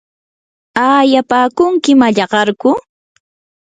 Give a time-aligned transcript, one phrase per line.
[0.87, 2.69] ¿aayapaakunki mallaqarku?